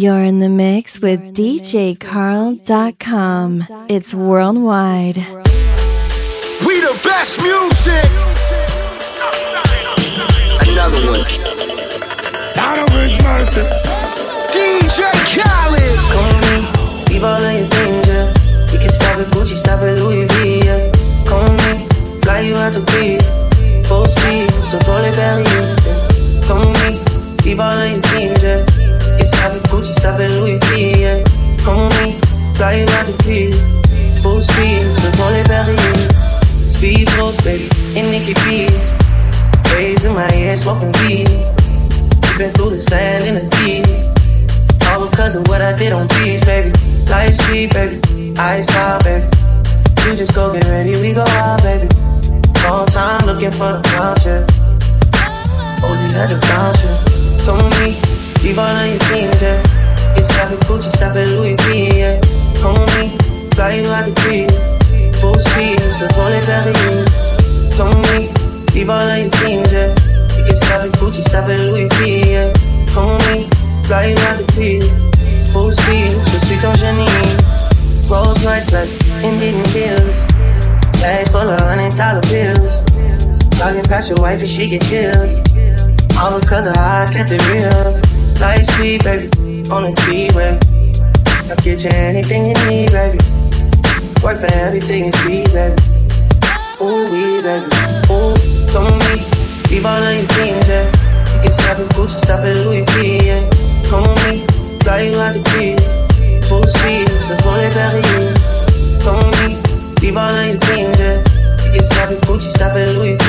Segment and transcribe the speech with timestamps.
[0.00, 1.96] You're in the mix with DJCarl.com.
[3.88, 5.16] It's worldwide.
[5.16, 8.06] We the best music.
[10.70, 11.26] Another one.
[12.62, 13.66] Out of his mercy.
[14.54, 15.98] DJ Khaled.
[16.14, 16.58] Come with me,
[17.12, 18.30] leave all of your things, yeah.
[18.70, 20.92] We can stop at Gucci, stop at Louis V, yeah.
[21.26, 21.74] Come with me,
[22.22, 23.26] fly you out to Greece.
[23.88, 25.74] Full speed, so pour les Paris, yeah.
[26.46, 26.90] Come with me,
[27.44, 28.67] leave all of your things, yeah.
[29.48, 31.24] Stop at Gucci, stop Louis V, yeah.
[32.04, 32.20] Me,
[32.54, 33.56] fly out to Greece.
[34.20, 36.40] Full speed, so les Paris, yeah.
[36.68, 37.64] Speed post, baby,
[37.96, 38.68] in Nikki B.
[40.04, 41.28] In my head, smoking weed.
[42.36, 43.86] Been through the sand in the deep.
[44.88, 46.70] All because of what I did on beats, baby.
[47.08, 48.02] Light sweet, baby.
[48.38, 49.24] Ice hot, baby.
[50.04, 51.88] You just go get ready, we go out, baby.
[52.64, 54.26] Long time looking for the bounce.
[55.80, 56.84] Ozzy had the bounce.
[57.46, 58.07] Come with me,
[58.42, 59.62] leave all of your things, yeah.
[60.14, 62.20] Get stop at Gucci, stop at Louis V, yeah.
[62.98, 63.16] Me,
[63.54, 64.52] fly you out the breeze.
[65.20, 66.66] Full speed, so call it of
[69.18, 69.94] your things, yeah.
[70.36, 72.52] You can stop at Gucci, stop at Louis V, yeah.
[73.32, 73.48] Me,
[73.84, 74.88] fly you out the breeze.
[75.52, 77.08] Full speed, je suis ton génie.
[78.08, 78.88] Rolls Royce black,
[79.22, 80.24] Indian hills.
[81.00, 82.82] Bags full of hundred dollar bills.
[83.58, 85.46] Talking past your wife and she get chilled.
[86.18, 88.17] All of how I kept it real.
[88.40, 89.26] Light sweet, baby,
[89.68, 90.54] on the freeway.
[91.50, 93.18] I'll get you anything you need, baby.
[94.22, 95.74] Work for everything you see, baby.
[96.80, 97.66] Ooh, we, baby.
[98.14, 98.38] Ooh,
[98.70, 99.38] come with me.
[99.74, 100.86] Leave all of your things, yeah.
[101.34, 103.42] You can stop at Gucci, stop at Louis V, yeah.
[103.90, 104.46] Come with me,
[104.86, 105.82] fly you out the breeze.
[106.48, 108.06] Full speed, so pour les Paris.
[109.02, 109.58] Come with me,
[110.00, 111.18] leave all of your things, yeah.
[111.66, 113.27] You can stop at Gucci, stop at Louis V,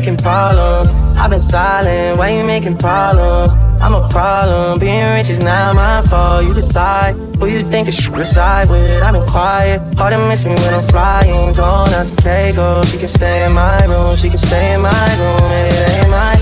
[0.00, 0.88] making problems?
[1.18, 3.52] I've been silent, why you making problems?
[3.82, 6.46] I'm a problem, being rich is not my fault.
[6.46, 9.02] You decide who you think to shoot reside with.
[9.02, 11.52] I've been quiet, hard to miss me when I'm flying.
[11.52, 15.06] Going out to Keiko, she can stay in my room, she can stay in my
[15.20, 16.40] room, and it ain't mine.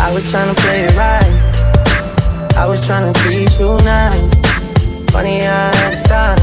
[0.00, 1.32] I was trying to play it right,
[2.56, 4.16] I was trying to treat you nice.
[5.12, 6.38] Funny I had to stop.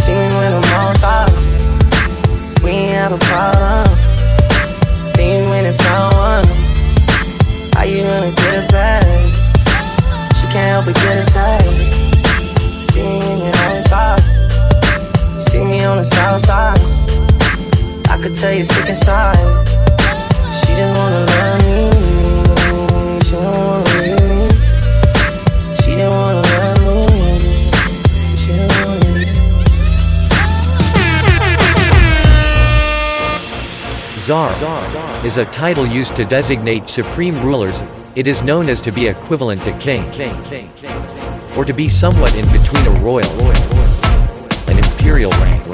[0.00, 1.32] See me when I'm outside.
[2.62, 3.93] We ain't have a problem.
[8.32, 9.04] Back?
[10.36, 12.96] She can't help but get attached.
[12.96, 13.54] Me when you're.
[15.40, 16.78] See me on the south side.
[18.08, 19.36] I could tell you're sick inside.
[20.52, 21.90] She just wanna love me.
[23.24, 24.48] She don't wanna leave me.
[25.82, 26.94] She don't wanna love me.
[34.18, 34.50] Czar
[35.24, 37.84] is a title used to designate supreme rulers.
[38.16, 40.04] It is known as to be equivalent to king,
[41.56, 43.26] or to be somewhat in between a royal
[44.68, 45.64] an imperial rank.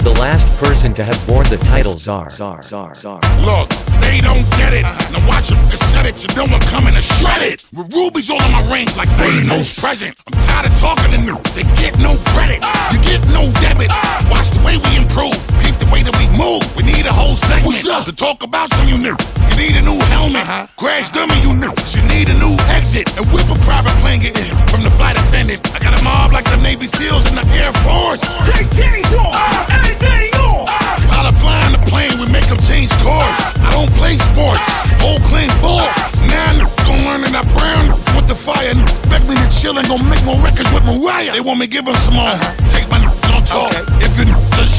[0.00, 2.30] The last person to have borne the title Czar.
[3.44, 3.68] Look,
[4.00, 4.82] they don't get it.
[5.12, 6.18] Now watch them cassette it.
[6.26, 7.64] You know I'm coming to shred it.
[7.72, 10.18] With rubies all on my rings like Thanos present.
[10.26, 11.38] I'm tired of talking to them.
[11.54, 12.64] They get no credit.
[12.90, 13.90] You get no debit.
[14.28, 15.38] Watch the way we improve.
[15.90, 16.62] Way that we move.
[16.78, 17.74] We need a whole segment
[18.06, 19.16] to talk about some you new.
[19.50, 20.46] You need a new helmet.
[20.78, 21.74] Crash dummy you new.
[21.90, 23.10] You need a new exit.
[23.18, 25.66] And whip a private plane get in from the flight attendant.
[25.74, 28.22] I got a mob like the Navy SEALs in the Air Force.
[28.46, 29.34] Take chains off,
[29.82, 30.62] anything uh.
[30.62, 31.02] off.
[31.10, 31.42] Pilot uh.
[31.42, 33.38] flying the plane, we make them change course.
[33.58, 34.62] I don't play sports,
[35.02, 36.22] whole clean force.
[36.22, 38.78] Now I'm gon' learn that brown with the fire.
[39.10, 41.34] Beg me to chill and gon' make more records with Mariah.
[41.34, 42.38] They want me give them some more.
[42.70, 43.02] Take my
[43.34, 43.72] on talk.
[43.74, 43.89] Just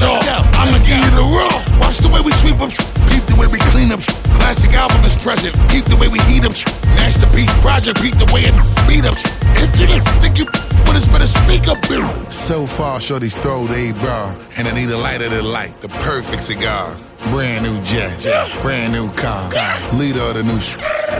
[0.01, 0.17] show,
[0.57, 1.53] I'ma give you the raw.
[1.79, 2.71] Watch the way we sweep them,
[3.11, 4.01] keep the way we clean them.
[4.41, 6.53] Classic album is present, keep the way we heat them.
[6.97, 8.55] Masterpiece project, beat the way it
[8.89, 9.13] beat them.
[9.61, 10.45] If you think you
[10.85, 11.79] but it's better speak up,
[12.31, 16.41] So far, shorty's throw they bra, and I need a lighter than light, the perfect
[16.41, 16.97] cigar.
[17.29, 18.17] Brand new jet,
[18.63, 19.47] brand new car,
[19.93, 20.73] leader of the new sh-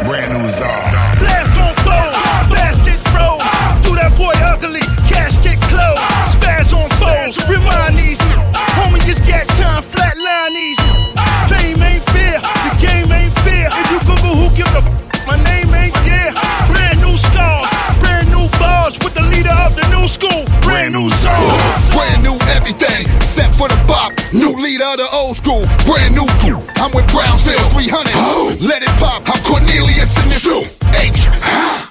[0.10, 0.82] brand new czar.
[1.22, 2.14] Blast on foes,
[2.58, 3.40] fast get froze.
[3.86, 6.21] Do that boy ugly, cash get closed.
[6.42, 8.20] Fast on foes, remind these.
[8.78, 10.80] Homie just got time, flatline these.
[11.50, 13.70] Fame ain't fair, the game ain't fair.
[13.72, 16.32] If you Google who give the f- my name ain't there.
[16.72, 20.44] Brand new scars, brand new bars with the leader of the new school.
[20.62, 21.58] Brand new zone,
[21.94, 24.14] brand new everything, set for the bop.
[24.34, 26.28] New leader of the old school, brand new.
[26.82, 28.62] I'm with Brownsville 300.
[28.62, 30.42] Let it pop, I'm Cornelius in this.
[30.42, 30.68] Shoot.
[31.04, 31.91] Eight.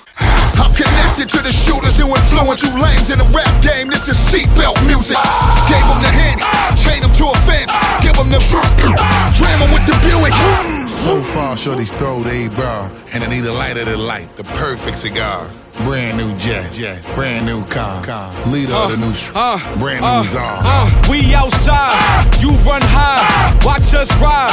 [0.61, 3.89] I'm connected to the shooters who influence you lames in the rap game.
[3.89, 5.17] This is seatbelt music.
[5.69, 6.41] Gave them the hand,
[6.79, 7.73] chain them to a fence,
[8.03, 8.41] give them the
[9.41, 10.35] ram them with the Buick.
[10.89, 14.97] So far, shorty's throw they bra, and I need a lighter than light, the perfect
[14.99, 15.49] cigar.
[15.85, 18.29] Brand new jet, jet, brand new car, car.
[18.47, 20.61] Leader of the new, uh, brand uh, new czar.
[20.61, 23.25] uh, we outside, you run high.
[23.65, 24.53] Watch us ride,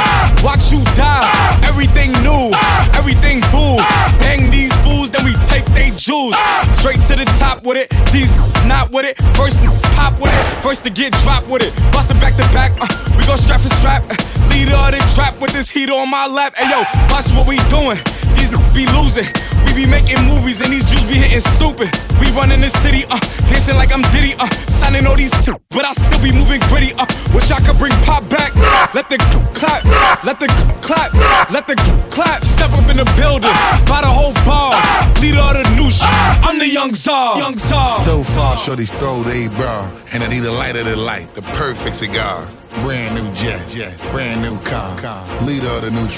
[6.08, 6.34] they jewels.
[6.36, 6.67] Ah!
[6.78, 7.90] Straight to the top with it.
[8.12, 8.32] These
[8.66, 9.18] not with it.
[9.36, 9.64] First
[9.98, 10.62] pop with it.
[10.62, 11.74] First to get dropped with it.
[11.92, 12.70] Bust it back to back.
[12.80, 12.86] Uh,
[13.18, 14.04] we go strap for strap.
[14.06, 14.14] Uh,
[14.54, 16.54] leader of the trap with this heater on my lap.
[16.54, 17.98] Hey yo, watch what we doing.
[18.38, 19.26] These be losing.
[19.66, 21.90] We be making movies and these Jews be hitting stupid.
[22.22, 23.18] We run in the city, uh,
[23.50, 25.34] dancing like I'm Diddy, uh, signing all these,
[25.70, 27.04] but I still be moving gritty, uh.
[27.34, 28.54] Wish I could bring pop back.
[28.94, 29.18] Let the
[29.52, 29.84] clap,
[30.24, 30.48] let the
[30.80, 31.12] clap,
[31.50, 31.76] let the
[32.10, 32.44] clap.
[32.44, 33.52] Step up in the building,
[33.90, 34.72] by the whole bar.
[35.20, 36.00] Leader of the new sh-
[36.46, 37.88] I'm the young czar, young czar.
[37.88, 41.42] So far, shorty's throw they bra, and I need a light of the light, the
[41.56, 42.46] perfect cigar.
[42.82, 45.24] Brand new jet, jet, brand new car, car.
[45.42, 46.08] Leader of the new,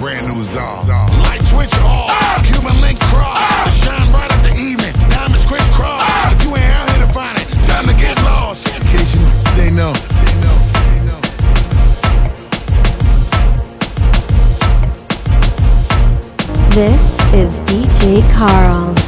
[0.00, 0.82] brand new czar.
[1.22, 2.42] Light switch off, ah!
[2.46, 3.64] Cuban link cross, ah!
[3.66, 4.92] to shine bright at the evening.
[5.10, 6.02] Diamonds crisscross.
[6.02, 6.34] Ah!
[6.34, 8.68] If you ain't out here to find it, it's time to get lost.
[8.68, 9.22] In case you
[9.54, 11.20] they know, they know, they know.
[16.74, 19.03] This is DJ Carl.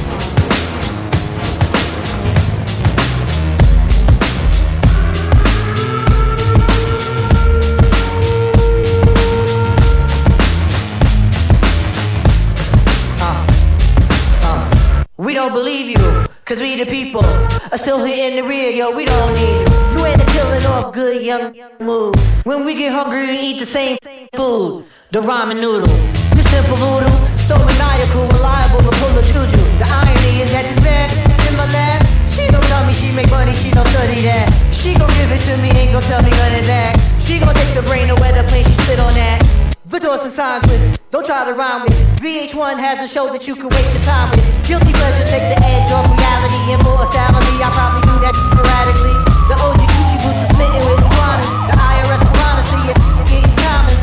[15.46, 17.24] Don't believe you, cause we the people
[17.70, 19.94] are still here in the rear, yo, we don't need you.
[19.94, 22.16] You ain't killing off good young move.
[22.44, 23.96] When we get hungry, we eat the same
[24.34, 25.86] food, the ramen noodle.
[26.34, 29.62] You simple voodoo, so maniacal, reliable to pull a juju.
[29.78, 32.02] The irony is that this bad in my lab.
[32.26, 34.50] She don't tell me she make money, she don't study that.
[34.74, 36.98] She gon' give it to me, ain't gon' tell me none of that.
[37.22, 39.55] She gon' take the brain away the plane, she spit on that.
[39.86, 41.94] Vidors and signs with, don't try to rhyme with.
[42.18, 44.42] VH1 has a show that you can waste your time with.
[44.66, 48.34] Guilty pleasure take the edge off reality, and for a salary, I probably do that
[48.34, 49.14] sporadically.
[49.46, 51.50] The OG Gucci boots are smitten with iguanas.
[51.70, 52.98] The IRS piranha see it
[53.30, 53.94] getting common.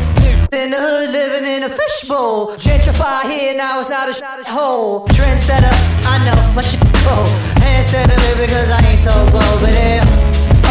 [0.56, 2.56] In the hood, living in a fishbowl.
[2.56, 5.04] Gentrify here, now it's not a sh- hole.
[5.12, 5.68] Trendsetter,
[6.08, 7.28] I know my shit cold.
[7.60, 10.00] Handsetter, because I ain't so bold, but yeah.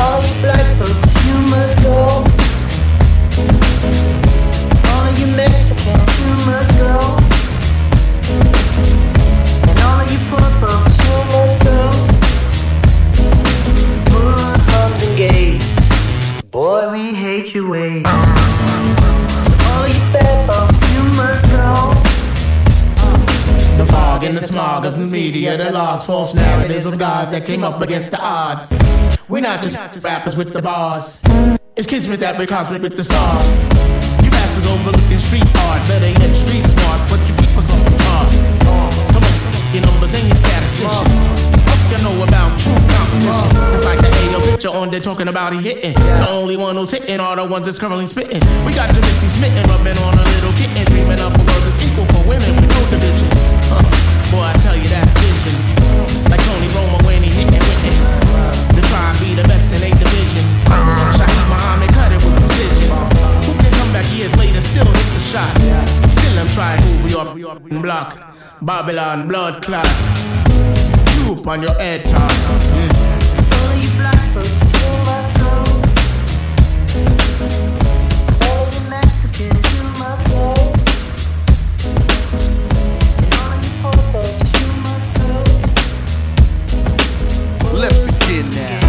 [0.01, 2.32] All you black folks, you must go.
[26.05, 28.71] False narratives of gods that came up against the odds.
[29.29, 31.21] We're not just rappers with the bars.
[31.75, 33.45] It's kismet that we conflict with the stars.
[34.23, 38.29] You bastards overlooking street art, better yet street smart, but you keep us the chart.
[39.09, 39.33] Some of
[39.73, 41.09] your numbers ain't your statistician.
[41.65, 43.49] What you know about true competition?
[43.73, 45.93] It's like the AO picture on there talking about he hitting.
[45.93, 48.41] The only one who's hitting are the ones that's currently spitting.
[48.65, 52.05] We got Jamissi smitten, rubbing on a little kitten, dreaming up a world that's equal
[52.13, 53.29] for women with no division.
[53.73, 53.81] Uh,
[54.29, 55.22] boy, I tell you that's
[66.53, 68.09] Still I'm trying to move you off block.
[68.61, 69.87] Babylon blood clot.
[71.17, 72.31] You on your head top.
[72.31, 72.91] Mm.
[73.57, 75.49] All you black folks, you must go.
[78.45, 80.43] All you Mexicans, you must go.
[83.39, 85.33] All you poor folks, you must go.
[87.73, 88.81] Let's begin now.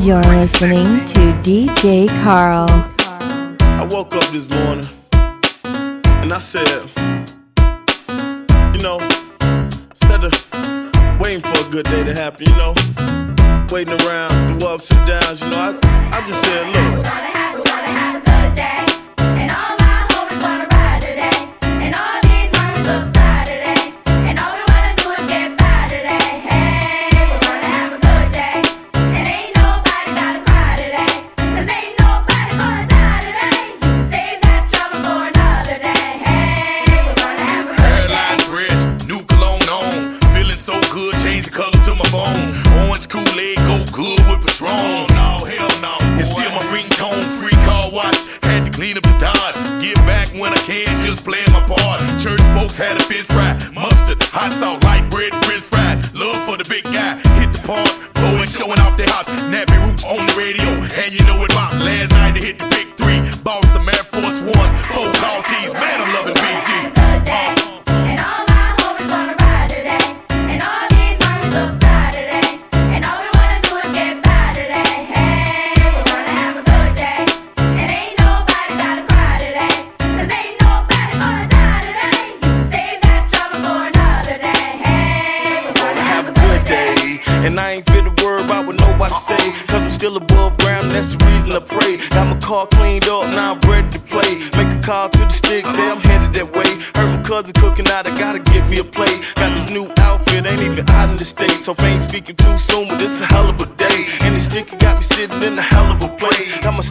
[0.00, 2.66] You're listening to DJ Carl.
[3.60, 4.88] I woke up this morning
[6.22, 6.88] and I said,
[8.74, 9.00] you know,
[9.90, 12.74] instead of waiting for a good day to happen, you know,
[13.70, 17.31] waiting around through ups and downs, you know, I, I just said, look.
[54.42, 54.81] Hot sauce,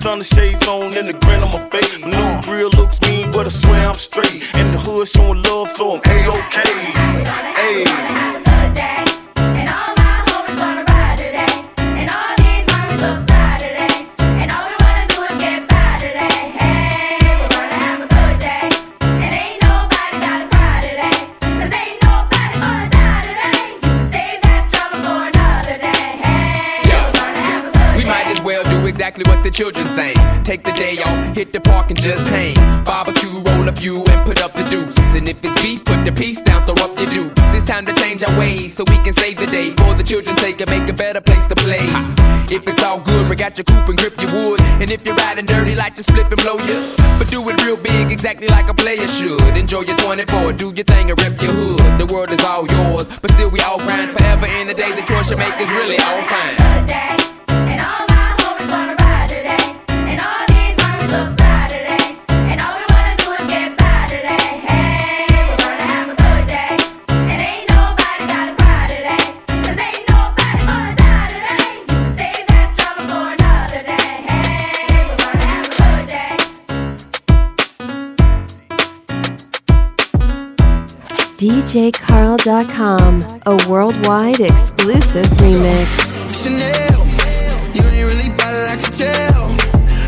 [0.02, 2.00] stunner shades on and the grin on my face.
[2.00, 2.71] New grill
[30.44, 32.56] Take the day off, hit the park and just hang.
[32.84, 34.98] Barbecue, roll a few and put up the deuce.
[35.16, 37.34] And if it's beef, put the piece down, throw up your deuce.
[37.54, 39.72] It's time to change our ways so we can save the day.
[39.76, 41.86] For the children's sake and make a better place to play.
[42.50, 44.62] If it's all good, we got your coupe and grip your wood.
[44.82, 46.80] And if you're riding dirty, like to split and blow you.
[47.20, 49.42] But do it real big, exactly like a player should.
[49.56, 52.00] Enjoy your 24, do your thing and rep your hood.
[52.00, 54.92] The world is all yours, but still we all grind forever in the day.
[54.96, 57.21] The choice you make is really all fine.
[81.42, 85.90] DJCarl.com, a worldwide exclusive remix.
[86.44, 87.02] Chanel,
[87.74, 89.50] you ain't really bought it, I can tell.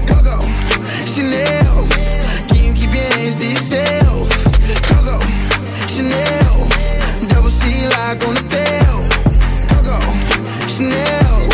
[0.05, 0.37] Coco,
[1.09, 1.89] Chanel,
[2.47, 4.29] can you keep your hands to yourself?
[4.85, 5.17] Coco,
[5.89, 6.69] Chanel,
[7.29, 9.01] double C lock on the bell.
[9.73, 9.97] Coco,
[10.69, 11.49] Chanel,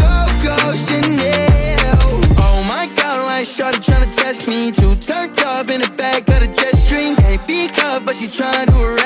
[0.00, 2.08] Coco, Chanel.
[2.40, 4.72] Oh my God, why shorty tryna test me?
[4.72, 7.16] Too turned up in the back of the jet stream.
[7.16, 8.99] Can't be cuffed, but she trying to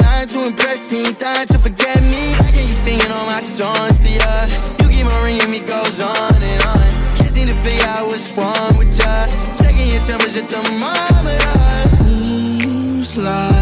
[0.00, 2.32] Lying to impress me, dying to forget me.
[2.32, 4.46] How can you singing all my songs for ya?
[4.80, 7.14] You keep on ringing me, goes on and on.
[7.16, 9.26] Can't seem to figure out what's wrong with ya.
[9.60, 11.88] Checking your temperature thermometer.
[11.98, 13.61] Seems like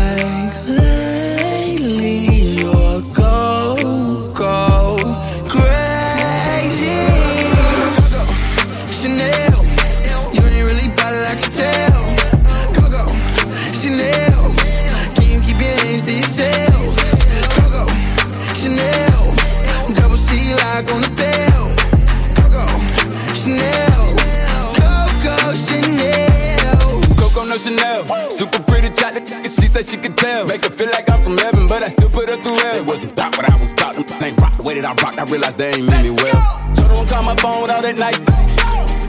[30.20, 30.46] said tell.
[30.46, 32.76] Make her feel like I'm from heaven, but I still put her through hell.
[32.76, 33.94] It wasn't about what I was about.
[33.94, 35.18] Them ain't rock the way that I rocked.
[35.18, 36.40] I realized they ain't mean me well.
[36.74, 38.18] Told her don't call my phone all that night.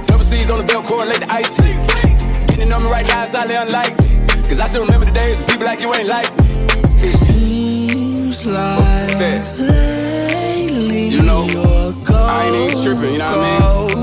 [0.07, 1.57] Double C's on the belt, correlate the ice.
[2.47, 4.07] Getting on me right now is highly unlikely.
[4.47, 6.43] Cause I still remember the days when people like you ain't like me.
[7.09, 9.19] Seems like
[9.57, 11.47] lately You know,
[12.09, 14.00] I ain't even tripping, you know what I mean?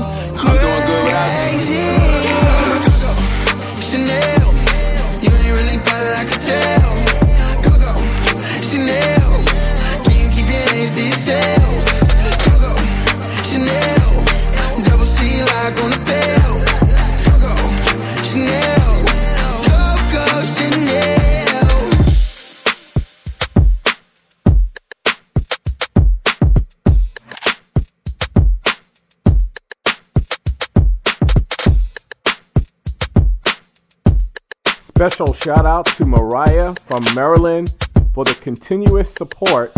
[35.09, 37.75] Special shout out to Mariah from Maryland
[38.13, 39.73] for the continuous support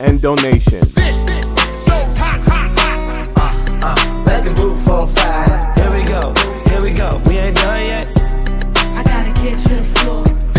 [0.00, 0.80] and donation.
[4.24, 5.60] Let the roof on fire.
[5.76, 6.32] Here we go,
[6.70, 7.20] here we go.
[7.26, 8.08] We ain't done yet.
[8.96, 10.49] I gotta get to the floor.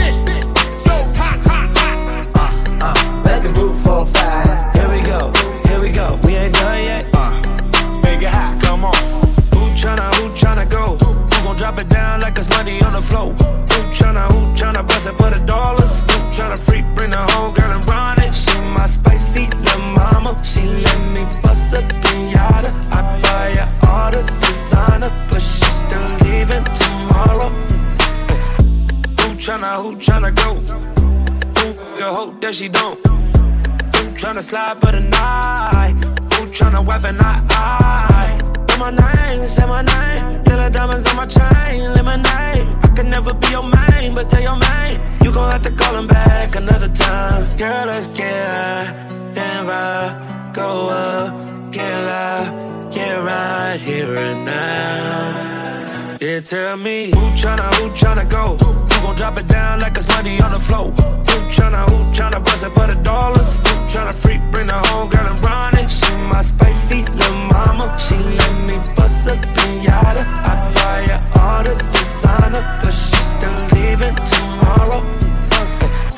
[56.42, 58.56] Tell me who tryna, who tryna go?
[58.56, 60.92] Who gon' drop it down like it's money on the floor?
[60.92, 63.58] Who tryna, who tryna bust it for the dollars?
[63.60, 65.90] Who tryna freak, bring the home girl and run it?
[65.90, 67.98] She my spicy little mama.
[68.00, 70.24] She let me bust a pinata.
[70.26, 75.02] I buy her all the designer, but she still leaving tomorrow.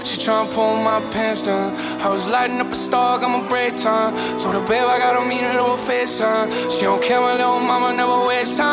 [0.04, 1.76] She tryna pull my pants down.
[2.02, 4.14] I was lighting up a star, got my break time.
[4.40, 6.72] Told her, babe, I gotta a meeting over FaceTime.
[6.72, 8.73] She don't care, my little mama never waste time.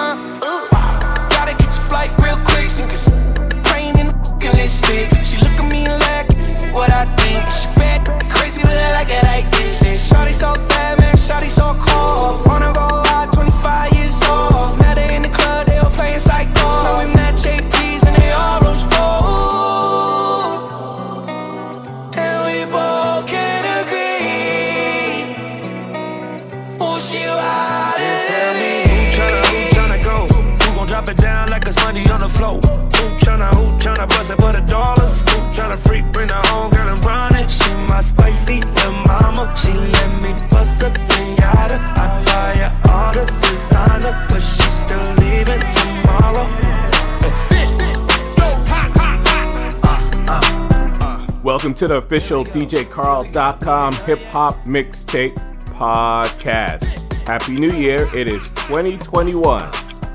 [51.70, 56.82] Welcome to the official DJCarl.com hip hop mixtape podcast.
[57.28, 58.12] Happy New Year.
[58.12, 59.70] It is 2021,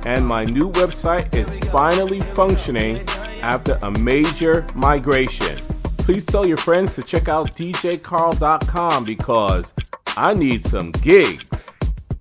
[0.06, 3.08] and my new website is finally functioning
[3.42, 5.56] after a major migration.
[6.00, 9.72] Please tell your friends to check out DJCarl.com because
[10.18, 11.72] I need some gigs.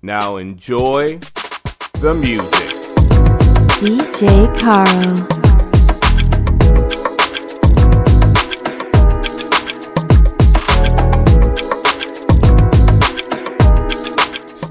[0.01, 1.17] Now enjoy
[1.99, 2.69] the music.
[3.81, 5.34] DJ Carl.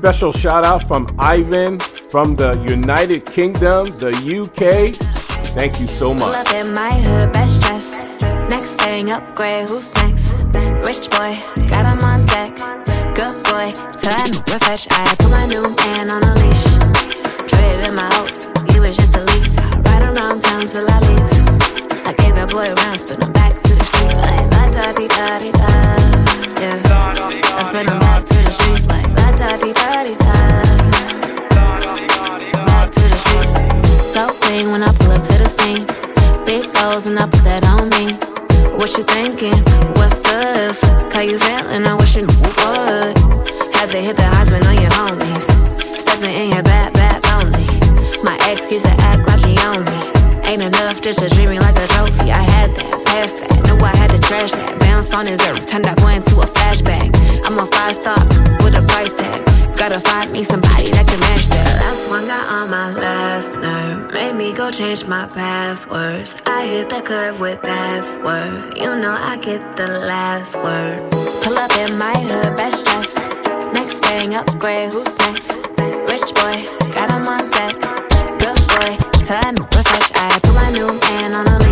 [0.05, 4.93] Special shout out from Ivan from the United Kingdom, the UK.
[5.57, 6.53] Thank you so much.
[6.53, 7.63] in my hood, best.
[8.51, 10.35] Next thing, upgrade, who's next?
[10.85, 11.41] Rich boy,
[11.73, 12.53] got him on deck.
[13.17, 13.73] Good boy,
[14.53, 14.87] refresh.
[14.91, 16.67] I put my new man on a leash.
[17.49, 18.29] Traded him out,
[18.71, 19.57] he was just a lease.
[19.89, 21.33] Ride around town till I leave.
[22.05, 25.73] I gave that boy back to the street like da da da.
[26.61, 28.94] Yeah, I spin him back to the streets
[29.47, 29.85] da di da.
[32.65, 34.15] Back to the streets.
[34.15, 35.85] So clean when I pull up to the scene.
[36.45, 38.17] Big goals and I put that on me.
[38.79, 39.59] What you thinking?
[39.99, 40.73] What's good?
[41.13, 41.87] How you feeling?
[41.87, 43.15] I wish you would.
[43.77, 45.47] Had to hit the husband on your homies.
[46.01, 47.69] Stepping in your bad, bad lonely.
[48.25, 50.01] My ex used to act like he owned me.
[50.49, 52.33] Ain't enough just to treat me like a trophy.
[52.33, 54.79] I had that, passed that, knew I had to trash that.
[54.81, 57.13] Bounced on his earth, turned that boy into a flashback.
[57.47, 58.54] I'm a five star
[59.95, 61.79] Gotta find me somebody that can match that.
[61.79, 64.13] Last one got on my last nerve.
[64.13, 66.35] Made me go change my passwords.
[66.47, 68.77] I hit the curve with that password.
[68.77, 70.99] You know I get the last word.
[71.45, 73.15] Pull up in my hood, best dress.
[73.73, 75.63] Next thing, upgrade, who's next?
[76.11, 76.59] Rich boy,
[76.91, 77.79] got him on deck.
[78.43, 80.11] Good boy, time refresh.
[80.17, 81.64] I put my new man on a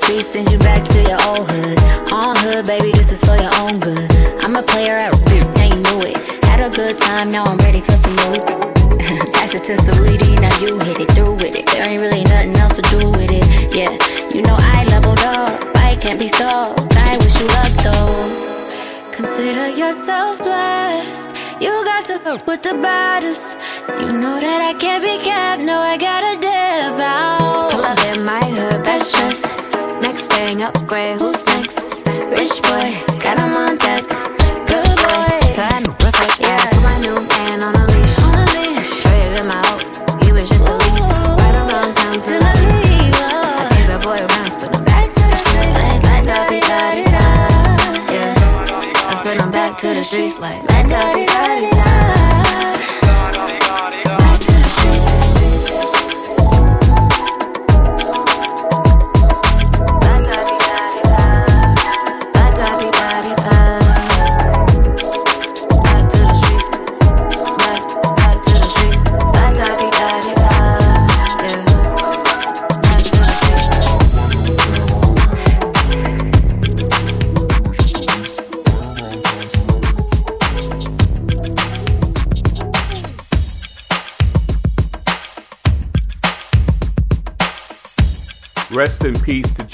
[0.00, 0.36] streets,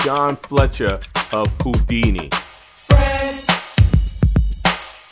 [0.07, 1.01] John Fletcher
[1.33, 2.33] of Whodini.
[2.61, 3.45] Friends,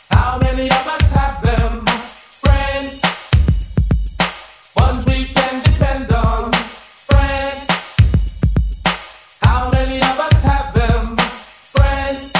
[0.09, 1.85] how many of us have them?
[2.15, 3.01] Friends,
[4.77, 6.53] ones we can depend on.
[6.79, 7.67] Friends,
[9.41, 11.17] how many of us have them?
[11.45, 12.31] Friends,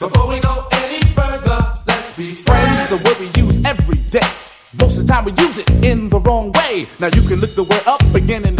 [0.00, 2.92] before we go any further, let's be Friends friends.
[2.92, 4.20] is a word we use every day.
[4.78, 6.84] Most of the time we use it in the wrong way.
[7.00, 8.59] Now you can look the word up again and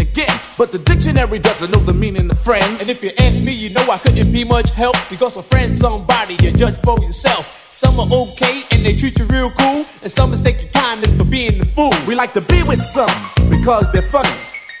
[0.61, 2.81] but the dictionary doesn't know the meaning of friends.
[2.81, 5.79] And if you ask me, you know I couldn't be much help because a friend's
[5.79, 7.57] somebody you judge for yourself.
[7.57, 11.23] Some are okay and they treat you real cool, and some mistake your kindness for
[11.23, 11.93] being the fool.
[12.05, 13.09] We like to be with some
[13.49, 14.29] because they're funny.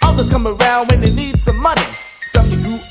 [0.03, 1.87] Others come around when they need some money.
[2.05, 2.90] Some you grew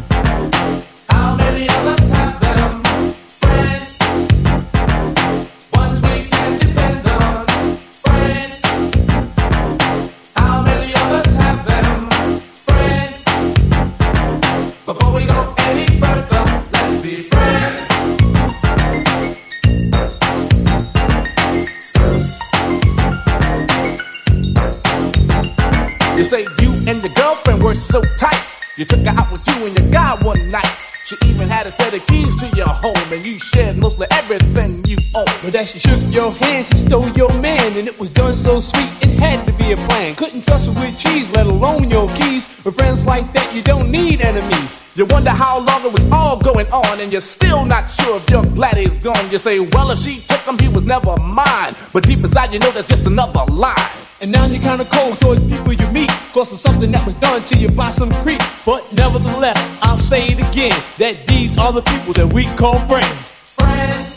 [27.91, 28.41] so tight.
[28.77, 30.71] You took her out with you and your guy one night.
[31.03, 34.85] She even had a set of keys to your home, and you shared mostly everything
[34.85, 35.25] you own.
[35.43, 38.61] But as she shook your hand, she stole your man, and it was done so
[38.61, 40.15] sweet, it had to be a plan.
[40.15, 42.47] Couldn't trust her with cheese, let alone your keys.
[42.63, 44.80] With friends like that, you don't need enemies.
[44.93, 48.29] You wonder how long it was all going on, and you're still not sure if
[48.29, 49.31] you're glad he's gone.
[49.31, 51.75] You say, well, if she took him, he was never mine.
[51.93, 53.89] But deep inside, you know that's just another lie.
[54.19, 57.41] And now you're kinda cold towards people you meet, cause of something that was done
[57.41, 58.41] to you by some creep.
[58.65, 63.55] But nevertheless, I'll say it again, that these are the people that we call friends.
[63.55, 64.15] Friends,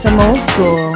[0.00, 0.89] some old school.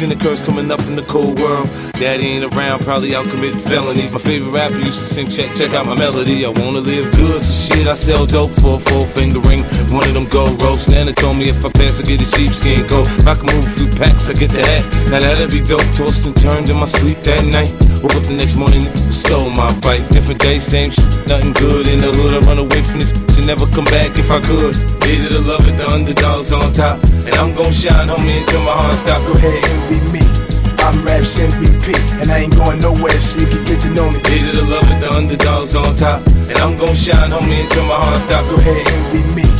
[0.00, 1.68] Confusion curse coming up in the cold world.
[2.00, 4.12] Daddy ain't around, probably out committing felonies.
[4.12, 6.46] My favorite rapper used to sing, check, check out my melody.
[6.46, 9.60] I wanna live good, so shit, I sell dope for a four finger ring.
[9.92, 10.88] One of them gold ropes.
[10.88, 13.04] Nana told me if I pass, I get a sheepskin coat.
[13.20, 14.88] If I can move a few packs, I get the hat.
[15.12, 15.84] Now that'd be dope.
[15.92, 17.68] Tossed and turned in my sleep that night.
[18.00, 20.00] Woke up the next morning, stole my bike.
[20.08, 22.32] Different day, same shit, nothing good in the hood.
[22.32, 24.76] I run away from this and never come back if I could.
[25.00, 27.00] Hated to love it, the underdogs on top.
[27.24, 29.24] And I'm gon' shine, homie, until my heart stop.
[29.26, 30.20] Go ahead, envy me.
[30.84, 34.20] I'm Raps MVP, and I ain't going nowhere, so you can get to know me.
[34.28, 36.20] Hated to love it, the underdogs on top.
[36.48, 38.44] And I'm gon' shine, homie, until my heart stop.
[38.48, 39.59] Go ahead, envy me.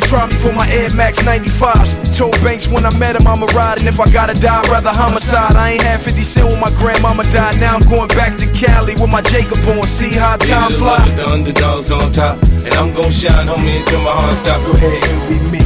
[0.01, 2.17] try me for my Air Max 95s.
[2.17, 3.79] Told Banks when I met him, I'ma ride.
[3.79, 5.55] And if I gotta die, I'd rather homicide.
[5.55, 7.59] I ain't had 50 cent when my grandmama died.
[7.59, 9.83] Now I'm going back to Cali with my Jacob on.
[9.83, 10.99] See how time fly.
[11.15, 12.41] the underdogs on top.
[12.65, 14.61] And I'm gon' shine, homie, until my heart stop.
[14.65, 15.63] Go ahead, envy me.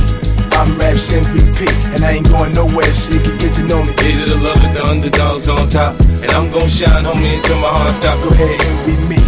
[0.56, 3.92] I'm Raps MVP, and I ain't going nowhere, so you can get to know me.
[4.00, 6.00] Hated to love it, the underdogs on top.
[6.24, 8.16] And I'm gon' shine, homie, until my heart stop.
[8.24, 9.20] Go ahead, envy me.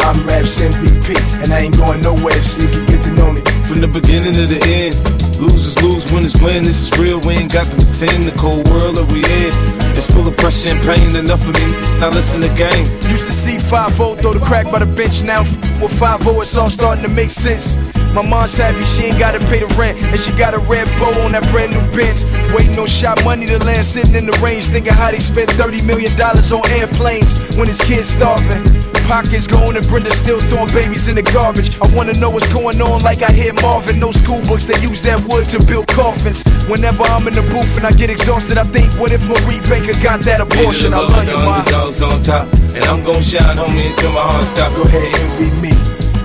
[0.00, 1.12] I'm Raps MVP,
[1.44, 3.42] and I ain't going nowhere, so you can get to know me.
[3.70, 4.98] From the beginning to the end,
[5.38, 6.66] losers lose, winners win.
[6.66, 8.26] This is real, we ain't got to pretend.
[8.26, 9.54] The cold world that we in
[9.94, 11.14] is full of pressure and pain.
[11.14, 12.82] Enough of me, now listen to game.
[13.06, 15.22] Used to see 5 0 throw the crack by the bench.
[15.22, 15.46] Now
[15.78, 17.78] with 5 it's all starting to make sense.
[18.10, 21.14] My mom's happy she ain't gotta pay the rent, and she got a red bow
[21.22, 22.26] on that brand new bench.
[22.50, 25.86] Waiting on shot money to land, sitting in the range, thinking how they spent 30
[25.86, 28.66] million dollars on airplanes when his kids starving
[29.10, 31.74] pockets going and Brenda still throwing babies in the garbage.
[31.82, 33.98] I wanna know what's going on, like I hear Marvin.
[33.98, 36.46] No school books, they use that wood to build coffins.
[36.70, 39.98] Whenever I'm in the booth and I get exhausted, I think, what if Marie Baker
[39.98, 40.94] got that abortion?
[40.94, 44.46] I love you, my dogs on top, and I'm gonna shine, homie, until my heart
[44.46, 44.70] stop.
[44.78, 45.74] Go ahead, envy me.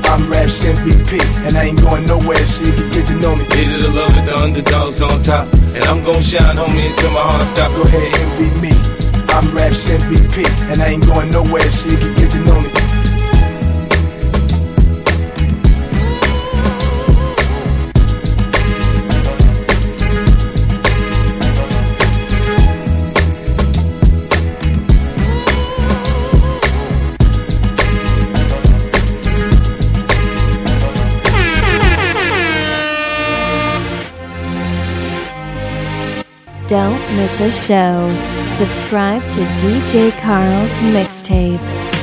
[0.06, 1.18] I'm Raps MVP,
[1.50, 3.50] and I ain't going nowhere, so you can get to know me.
[3.50, 7.18] These are the love of the underdogs on top, and I'm gonna shine, homie, until
[7.18, 7.74] my heart stop.
[7.74, 8.74] Go ahead, envy me.
[9.30, 12.95] I'm Raps MVP, and I ain't going nowhere, so you can get to know me.
[36.68, 38.10] Don't miss a show.
[38.58, 41.95] Subscribe to DJ Carl's mixtape.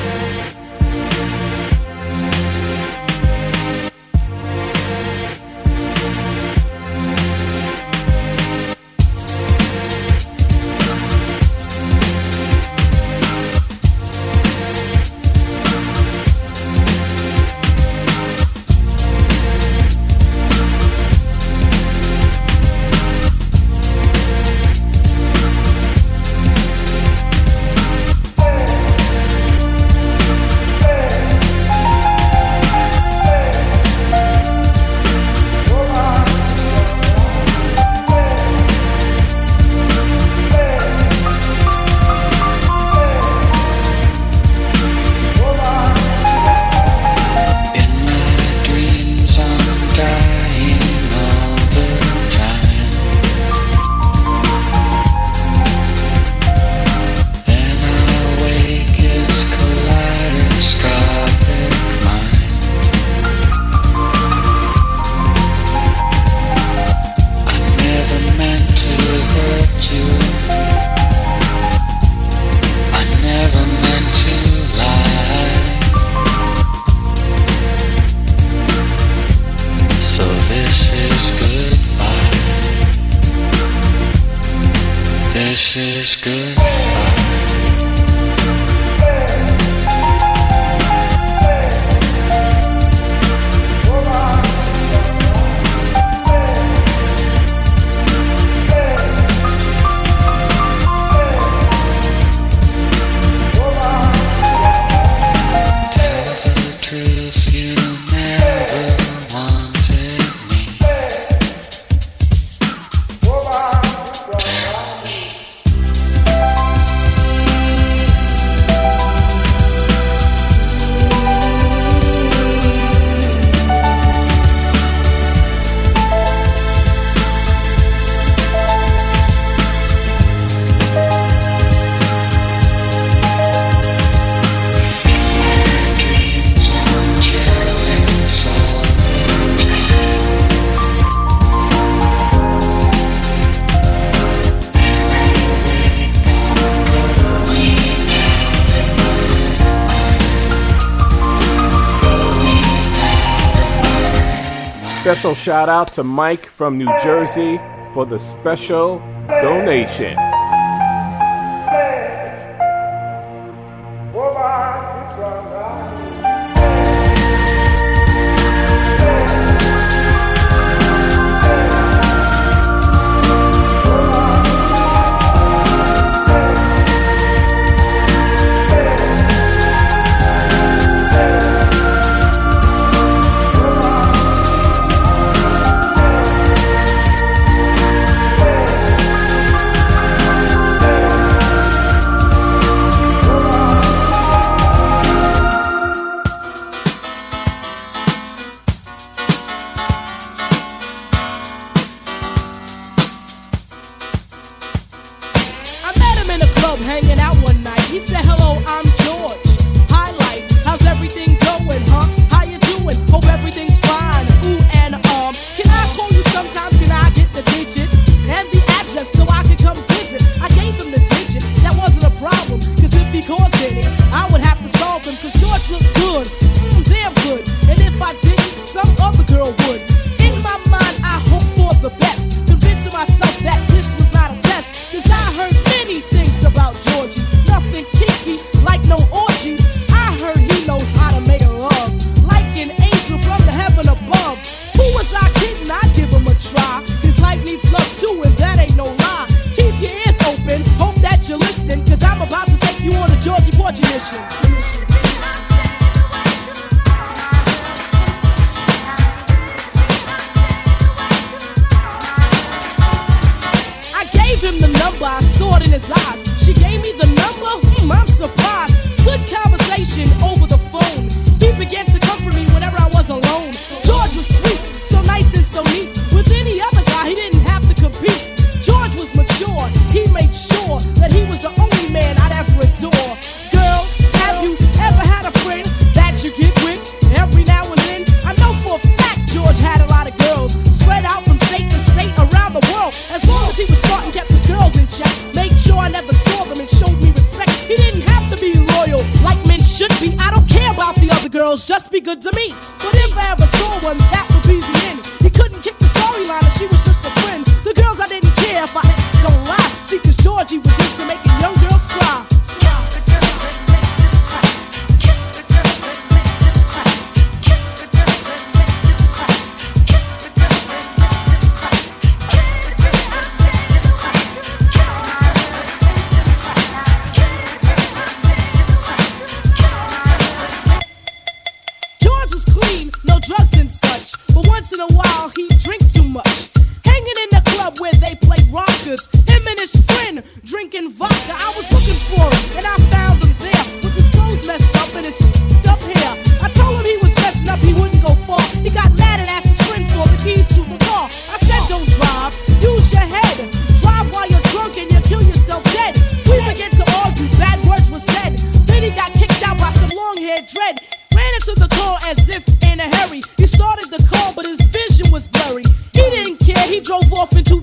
[155.13, 157.61] Special shout out to Mike from New Jersey
[157.93, 158.99] for the special
[159.29, 160.17] donation.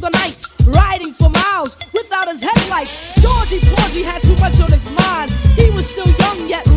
[0.09, 3.21] for nights, riding for miles without his headlights.
[3.21, 5.31] Georgie Porgy had too much on his mind.
[5.57, 6.68] He was still young yet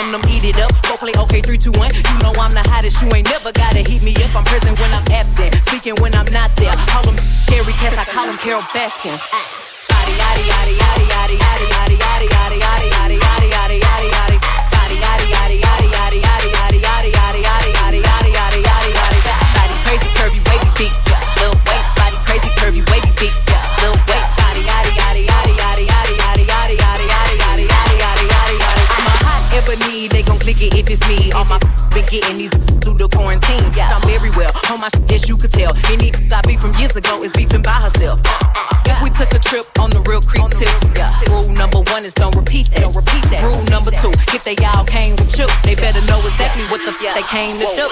[0.00, 0.72] him, them eat it up.
[0.88, 1.92] Go play okay, three, two, one.
[1.92, 4.32] You know I'm the hottest, you ain't never gotta heat me up.
[4.34, 6.72] I'm present when I'm absent, speaking when I'm not there.
[6.88, 7.98] Call them scary cats.
[7.98, 9.16] I call them Carole Baskin.
[10.10, 11.59] Yaddy, yaddy, yaddy, yaddy, yaddy.
[37.18, 38.20] is beeping by herself.
[38.86, 41.10] If we took a trip on the real creep tip, yeah.
[41.26, 42.80] Rule number one is don't repeat that.
[42.86, 43.42] Don't repeat that.
[43.42, 46.92] Rule number two, if they all came with you, they better know exactly what the
[46.92, 47.90] fuck they came to do.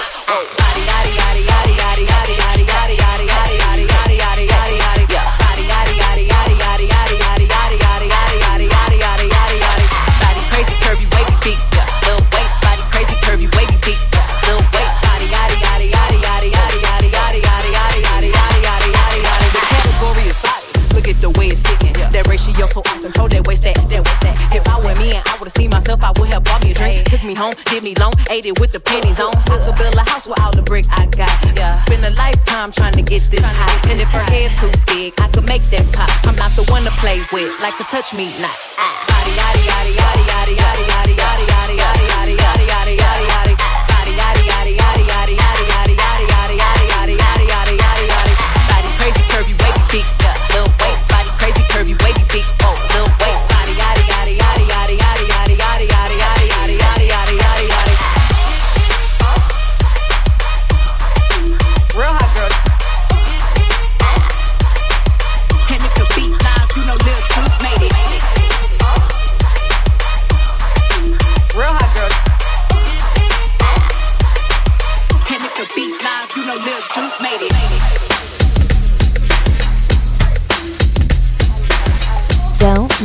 [26.29, 27.03] Have bought me a drink.
[27.05, 29.33] Took me home, did me long, ate it with the pennies on.
[29.49, 31.29] I could build a house with all the brick I got.
[31.57, 33.91] Yeah, been a lifetime trying to get this high.
[33.91, 36.09] And if her head too big, I could make that pop.
[36.25, 38.55] I'm not the one to play with, like a touch me not.
[38.77, 39.09] Ah.
[39.29, 42.68] Yadi yadi yadi yadi yadi yadi yadi yadi yadi yadi yadi yadi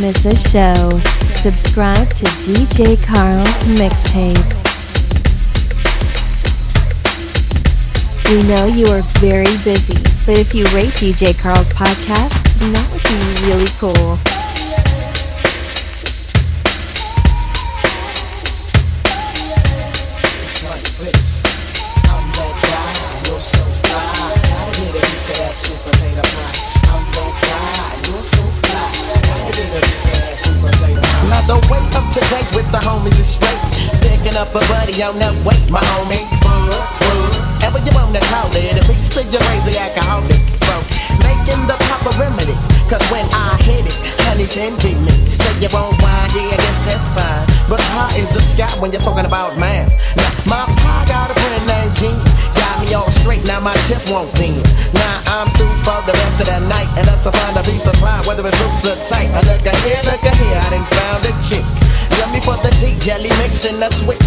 [0.05, 0.91] miss a show.
[1.37, 4.37] Subscribe to DJ Carl's mixtape.
[8.29, 9.95] We know you are very busy,
[10.27, 12.35] but if you rate DJ Carl's podcast,
[12.73, 14.34] that would be really cool.
[35.03, 36.23] On that weight, my homie.
[36.23, 37.67] Mm-hmm.
[37.67, 40.79] Ever you wanna call it, a piece to your crazy alcoholics, bro.
[41.19, 42.55] Making the proper remedy,
[42.87, 45.11] cause when I hit it, honey's envy me.
[45.27, 47.43] Say you won't wine, yeah, I guess that's fine.
[47.67, 49.99] But how is the sky when you're talking about mass?
[50.15, 52.21] Now, my pie got a friend named Gene.
[52.55, 54.63] Got me all straight, now my tip won't bend.
[54.95, 57.99] Now I'm through for the rest of the night, and that's a a piece of
[57.99, 59.27] pie, whether it's loose or tight.
[59.35, 61.67] I look at here, look at here, I done found a chick.
[62.19, 64.24] Yummy for the tea, jelly mix mixing the switch.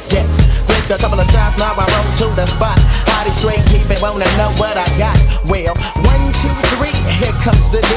[0.00, 0.36] It jets.
[0.66, 2.78] Drink a couple of shots, now I roll to the spot.
[3.06, 5.16] Body straight, keep it, wanna know what I got.
[5.44, 5.76] Well,
[6.08, 7.92] one, two, three, here comes the D.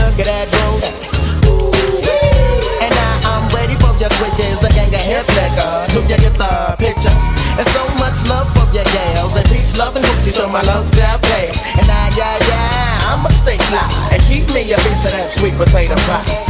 [0.00, 0.80] Look at that roll.
[2.80, 5.74] And now I'm ready for your switches, a gang of hip liquor.
[5.92, 7.14] Do you get the picture?
[7.58, 10.88] And so much love for your gals, and peace, love, and hoochies on my low
[10.96, 11.52] down pay.
[11.76, 15.54] And now, yeah, yeah, I'ma stay fly and keep me a piece of that sweet
[15.54, 16.41] potato pie.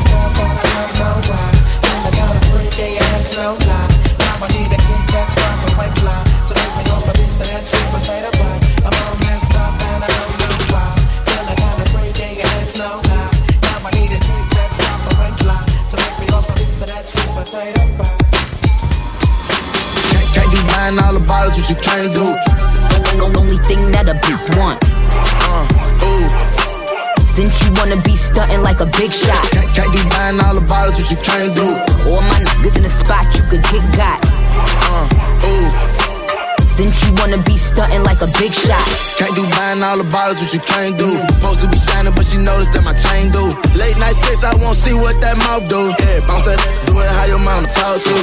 [28.83, 29.43] A big shot.
[29.75, 31.67] Can't, be buying all the bottles, what you can't do.
[32.11, 34.19] All my niggas in the spot, you could get got.
[34.91, 35.22] Uh,
[36.83, 38.83] Since you wanna be stunting like a big shot.
[39.15, 41.15] Can't do buying all the bottles, what you can't do.
[41.31, 43.55] Supposed to be shining, but she noticed that my chain do.
[43.79, 45.95] Late night sex, I won't see what that mouth do.
[46.03, 46.59] Yeah, bounce that,
[46.91, 48.17] do it how your mama talk to.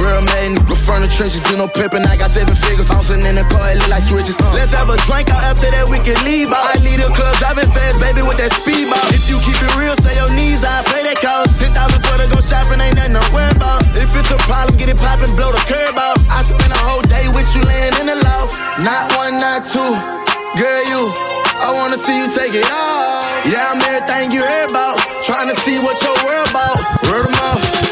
[0.00, 2.08] Real man, nigga from the trenches, do no pimping.
[2.08, 4.32] I got seven figures, bouncing in the car, it look like switches.
[4.40, 4.48] Uh.
[4.56, 6.72] Let's have a drink out after that, we can leave out.
[6.72, 9.12] I lead the club, driving fast, baby, with that speed ball.
[9.12, 11.60] If you keep it real, say your knees, I pay that cost.
[11.60, 13.84] 10,000 for to go shopping, ain't nothing to worry about.
[13.92, 16.16] If it's a problem, get it poppin', blow the curb out.
[16.32, 18.58] I spend a whole day with you laying in the loft.
[18.82, 19.92] Not one, not two.
[20.56, 21.12] Girl, you,
[21.58, 23.26] I wanna see you take it off.
[23.44, 24.98] Yeah, I'm everything you heard about.
[25.22, 26.78] Trying to see what your world about.
[27.10, 27.85] Word mouth.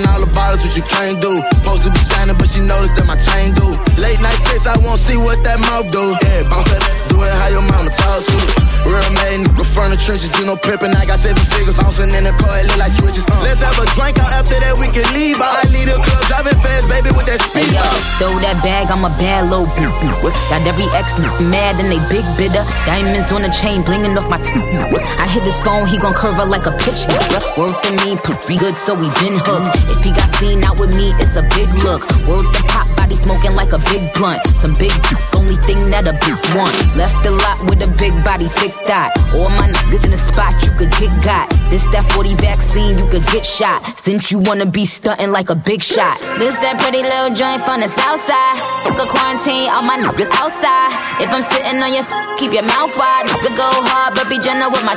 [0.00, 1.42] Can't be buying all the bottles, what you can't do.
[1.52, 3.76] Supposed to be shining, but she noticed that my chain do.
[4.00, 6.16] Late night sex, I won't see what that mouth do.
[6.24, 8.38] Yeah, bounce that, do it how your mama talk to.
[8.88, 10.96] Real man, nigga from the trenches, do no pimping.
[10.96, 13.24] I got seven figures, bouncing in the car, it look like switches.
[13.28, 13.44] Uh.
[13.44, 15.36] Let's have a drink out after that, we can leave.
[15.38, 17.76] I lead the club, driving fast, baby, with that Hey speed.
[17.76, 17.84] yo,
[18.18, 19.92] throw that bag, I'm a bad little bitch.
[20.50, 21.12] Got every ex
[21.52, 22.64] mad and they big bidder.
[22.88, 24.64] Diamonds on the chain, blinging off my teeth.
[25.20, 27.06] I hit this phone, he gon' curve her like a pitch.
[27.56, 29.76] Worth to me, pretty good, so we been hooked.
[29.90, 32.02] If he got seen out with me, it's a big look.
[32.26, 34.40] Word to pop by body smoking like a big blunt.
[34.62, 34.92] Some big
[35.34, 36.72] only thing that a big want.
[36.94, 39.10] Left a lot with a big body, thick dot.
[39.34, 41.50] All my niggas in the spot, you could get got.
[41.70, 43.82] This that 40 vaccine, you could get shot.
[43.98, 46.18] Since you wanna be stunting like a big shot.
[46.38, 48.56] This that pretty little joint from the south side.
[48.86, 50.90] Fuck a quarantine, all my niggas outside.
[51.18, 53.26] If I'm sitting on your, f- keep your mouth wide.
[53.26, 54.94] Nigga go hard, but be gentle with my.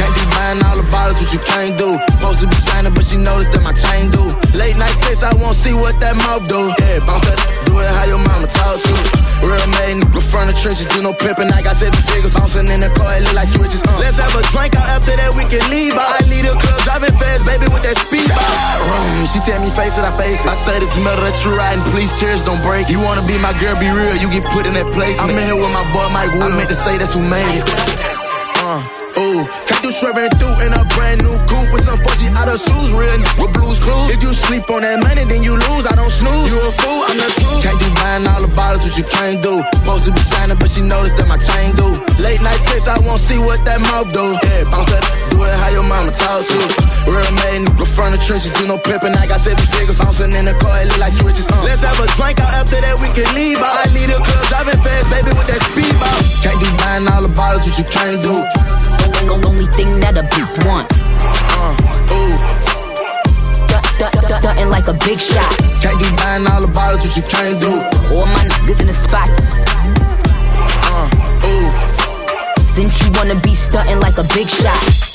[0.00, 2.00] Can't be buying all the bottles, what you can't do.
[2.16, 4.22] Supposed to be shining, but she noticed that my chain do.
[4.54, 6.70] Late night sex, I won't see what that mouth do.
[6.78, 8.94] Yeah, bounce that, do it how your mama taught you.
[9.42, 11.50] Real made nigga from the trenches, do no pimping.
[11.50, 13.82] I got seven figures, bouncing in the car, it look like switches.
[13.82, 13.98] Uh.
[13.98, 15.98] Let's have a drink out after that, we can leave.
[15.98, 18.30] I lead the club, driving fast, baby, with that speed.
[18.30, 20.46] Mm, she tell me face it, I face it.
[20.46, 22.86] I say this metal that you riding, please cheers, don't break.
[22.86, 25.18] You wanna be my girl, be real, you get put in that place.
[25.18, 26.46] I'm in here with my boy Mike Wood.
[26.46, 27.66] I meant to say that's who made it.
[28.62, 32.48] Uh, ooh, can't do swerving through in a brand new coupe with some fuzzy out
[32.48, 34.12] of shoes, real n- with blues clues.
[34.14, 35.84] If you sleep on that money, then you lose.
[35.86, 36.50] I don't snooze.
[36.50, 37.62] You a fool, I'm the truth.
[37.64, 39.62] Can't be buying all the bottles, what you can't do.
[39.74, 41.98] Supposed to be shining, but she noticed that my chain do.
[42.22, 44.36] Late night sex, I won't see what that mouth do.
[44.46, 45.02] Yeah, bounce that,
[45.32, 46.62] do it how your mama taught you.
[47.10, 49.16] Real made nigga from the trenches, do no pimping.
[49.16, 51.46] I got seven figures, bouncing in the car, it look like switches.
[51.50, 51.62] Uh.
[51.66, 53.74] Let's have a drink out after that, we can leave out.
[53.74, 56.20] I lead the club, driving fast, baby, with that speed ball.
[56.44, 58.99] Can't be buying all the bottles, what you can't do.
[59.28, 60.88] Only thing that a big want.
[61.60, 61.76] Uh,
[62.16, 62.36] ooh.
[64.40, 65.50] Stunting like a big shot.
[65.82, 67.72] Can't be buying all the bottles, what you can't do.
[68.14, 69.28] All my niggas in the spot.
[70.88, 71.08] Uh,
[71.44, 71.70] ooh.
[72.74, 75.10] Since you wanna be stunting like a big shot.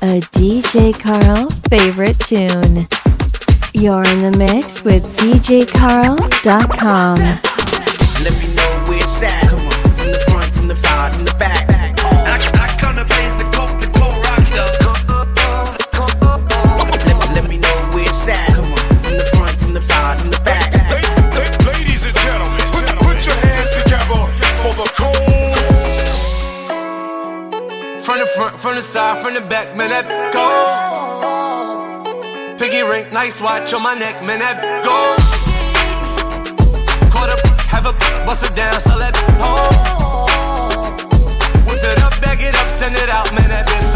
[0.00, 2.88] A DJ Carl favorite tune.
[3.78, 7.14] You're in the mix with DJCarl.com.
[7.14, 9.46] Let me know where it's at.
[9.46, 11.70] Come on, from the front, from the side, from the back.
[11.70, 14.74] I, I come to blaze the coke, the cold rock stuff.
[17.06, 18.50] Let, let me know where it's at.
[18.58, 20.74] Come on, from the front, from the side, from the back.
[21.62, 24.26] Ladies and gentlemen, put, put your hands together
[24.58, 25.54] for the cold.
[28.02, 31.17] From the front, from the side, from the back, man, that go.
[32.58, 35.14] Piggy ring, nice watch on my neck, man, that go.
[37.06, 37.38] Caught up,
[37.70, 37.92] have a
[38.26, 39.70] bust it down, so let go.
[41.70, 43.87] Whip it up, bag it up, send it out, man, that been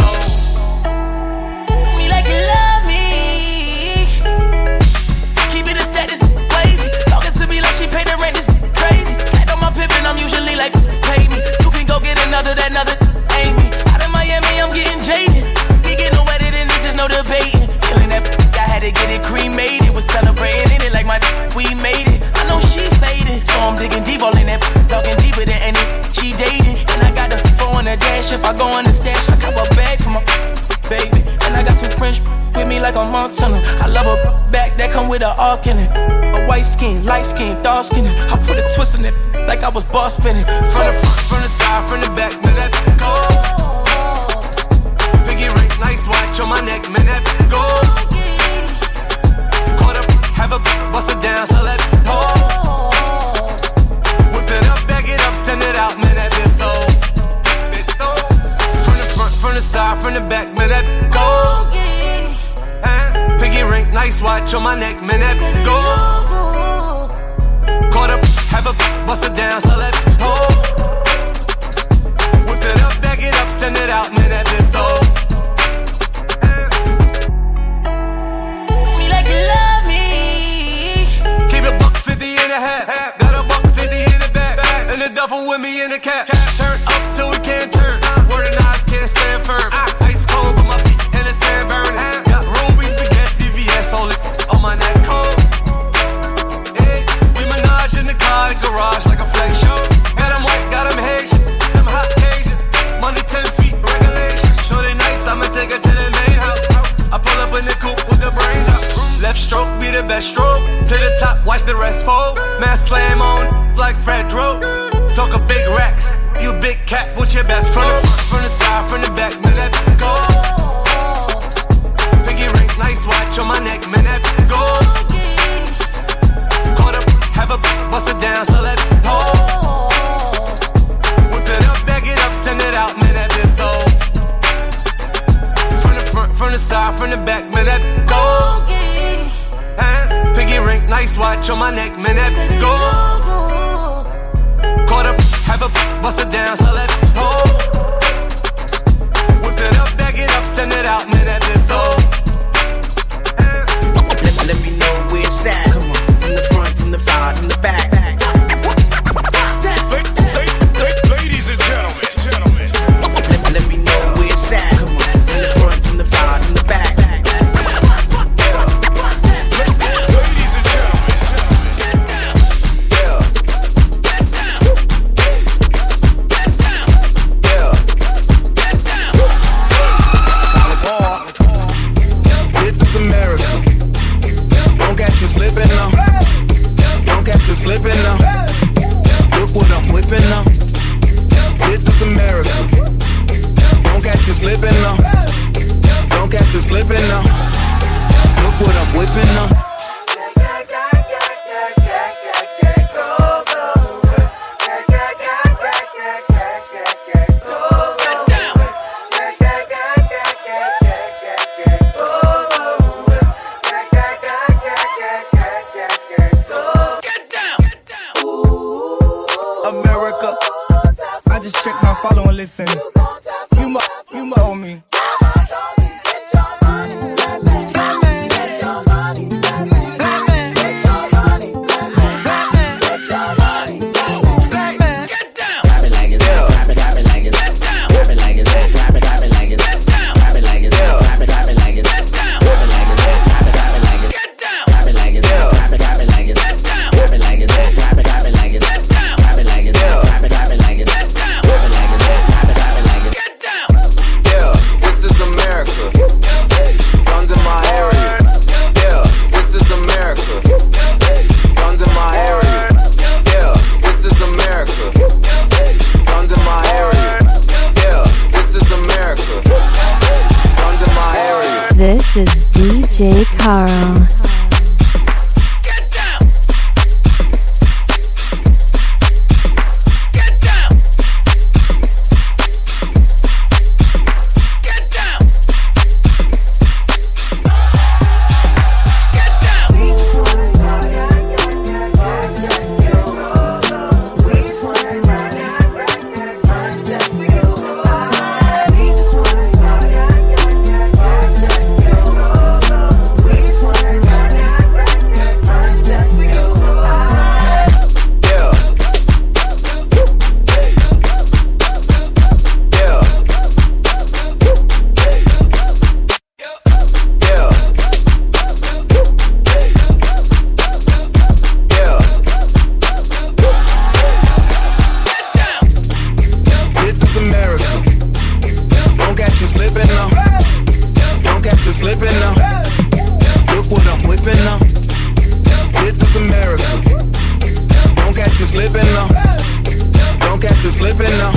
[340.72, 341.30] slipping now.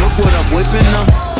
[0.00, 1.31] Look what I'm whipping now.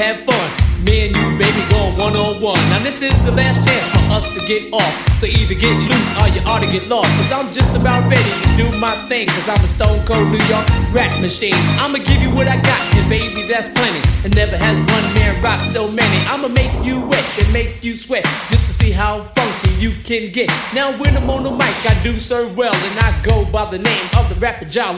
[0.00, 0.48] Have fun.
[0.82, 2.58] Me and you, baby, going one on one.
[2.72, 4.94] Now this is the last chance for us to get off.
[5.20, 7.10] So either get loose or you ought to get lost.
[7.20, 9.28] Cause I'm just about ready to do my thing.
[9.28, 11.60] Cause I'm a stone cold New York rap machine.
[11.76, 14.00] I'ma give you what I got, and baby, that's plenty.
[14.24, 16.16] And never has one man rock so many.
[16.32, 18.24] I'ma make you wet and make you sweat.
[18.48, 20.48] Just to see how funky you can get.
[20.72, 22.74] Now when I'm on the mic, I do serve well.
[22.74, 24.94] And I go by the name of the rapper Jah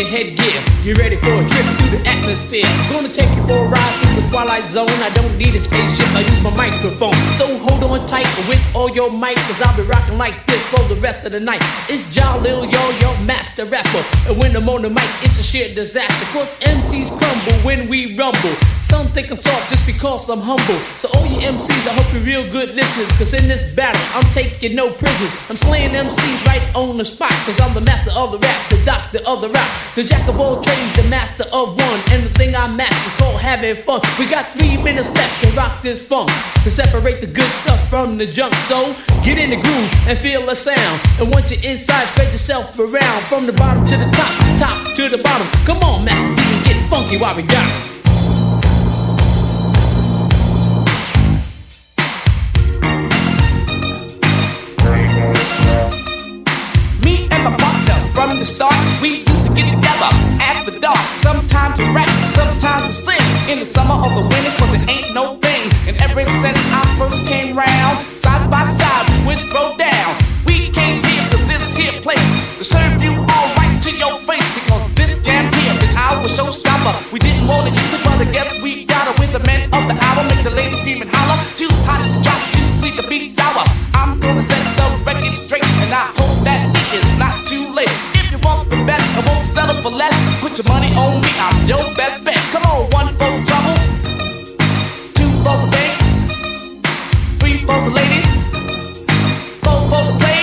[0.00, 0.62] your headgear.
[0.82, 2.64] You ready for a trip through the atmosphere?
[2.88, 4.88] Gonna take you for a ride through the twilight zone.
[4.88, 7.12] I don't need a spaceship, I use my microphone.
[7.36, 10.82] So hold on tight with all your might, cause I'll be rocking like this for
[10.88, 11.60] the rest of the night.
[11.88, 14.02] It's Jalil, yo, your master rapper.
[14.26, 16.26] And when I'm on the mic, it's a sheer disaster.
[16.32, 18.54] Cause MCs crumble when we rumble.
[18.80, 20.78] Some think I'm soft just because I'm humble.
[20.96, 23.10] So all you MCs, I hope you're real good listeners.
[23.18, 25.32] Cause in this battle, I'm taking no prisoners.
[25.50, 27.32] I'm slaying MCs right on the spot.
[27.44, 29.68] Cause I'm the master of the rap, the doctor of the rap.
[29.94, 32.00] The jack of all trades, the master of one.
[32.10, 34.00] And the thing I master is called having fun.
[34.18, 36.30] We got three minutes left to rock this funk.
[36.64, 38.54] To separate the good stuff from the junk.
[38.68, 41.00] So get in the groove and feel the sound.
[41.18, 43.22] And once you're inside, spread yourself around.
[43.24, 45.46] From the bottom to the top, top to the bottom.
[45.64, 47.89] Come on, Master Dee, get funky while we got 'em.
[58.40, 58.72] the start,
[59.02, 60.08] we used to get together
[60.40, 60.96] at the dark.
[61.20, 63.26] Sometimes we rap, sometimes we sing.
[63.52, 65.68] In the summer or the winter, cause it ain't no thing.
[65.86, 70.16] And ever since I first came round, side by side, we would down.
[70.46, 74.48] We came here to this here place to serve you all right to your face.
[74.56, 77.12] Because this jam here is our showstopper.
[77.12, 79.68] We didn't want to use it, but I guess we got it with the man
[79.74, 80.29] of the album.
[90.60, 92.36] Your money on me, I'm your best bet.
[92.52, 93.76] Come on, one for the trouble,
[95.16, 96.00] two for the banks,
[97.40, 98.26] three for the ladies,
[99.64, 100.42] four for the play.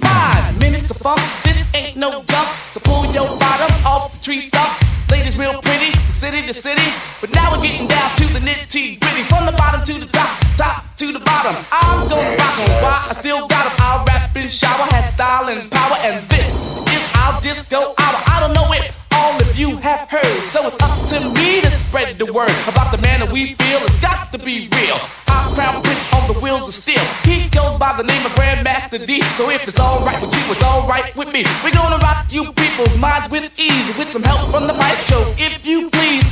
[0.00, 2.48] Five minutes of funk, this ain't no jump.
[2.72, 4.70] So pull your bottom off the tree stump.
[5.10, 6.88] Ladies real pretty, city to city.
[7.20, 9.22] But now we're getting down to the nitty gritty.
[9.30, 11.56] From the bottom to the top, top to the bottom.
[11.70, 12.82] I'm gonna rock 'em.
[12.82, 13.06] Why?
[13.10, 13.81] I still got 'em.
[20.64, 23.80] It's up to me to spread the word about the man that we feel.
[23.82, 24.94] It's got to be real.
[25.26, 27.02] Our crown prince on the wheels of steel.
[27.24, 29.22] He goes by the name of Grandmaster Dee.
[29.36, 31.44] So if it's alright with you, it's alright with me.
[31.64, 33.98] We're gonna rock you people's minds with ease.
[33.98, 36.22] With some help from the maestro, if you please.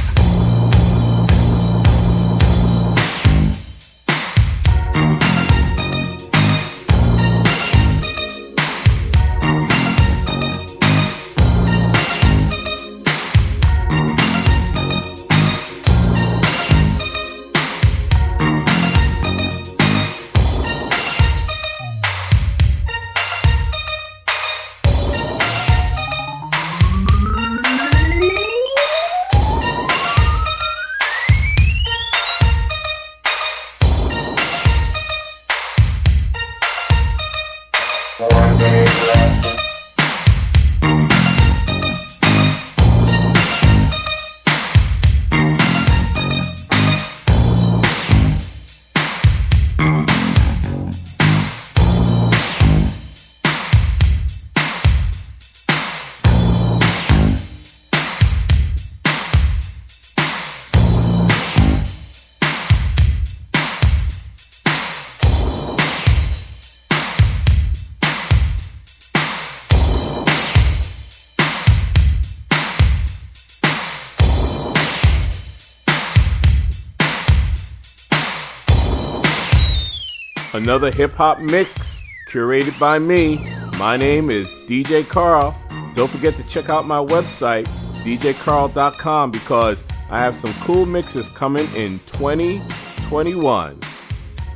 [80.71, 83.45] Another hip hop mix curated by me.
[83.77, 85.53] My name is DJ Carl.
[85.97, 87.66] Don't forget to check out my website,
[88.05, 93.81] djcarl.com, because I have some cool mixes coming in 2021.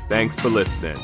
[0.09, 0.97] Thanks for listening.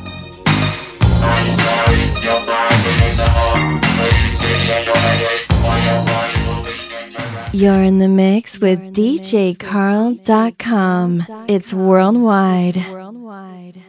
[7.53, 9.65] You're in the mix with DJCarl.com.
[11.49, 12.77] It's worldwide.
[12.77, 13.83] worldwide.